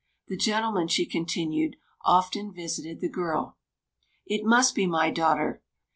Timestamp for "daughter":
5.11-5.61